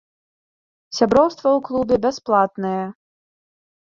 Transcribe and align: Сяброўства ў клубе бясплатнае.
Сяброўства 0.99 1.45
ў 1.49 1.59
клубе 1.67 1.95
бясплатнае. 2.09 2.83